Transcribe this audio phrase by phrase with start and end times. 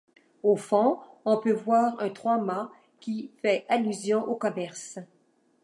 [0.41, 4.97] Au fond, on peut voir un trois-mâts qui fait allusion au commerce.